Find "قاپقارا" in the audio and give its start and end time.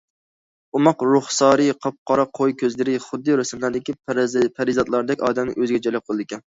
1.85-2.25